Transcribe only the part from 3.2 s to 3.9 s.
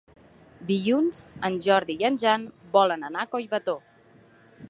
a Collbató.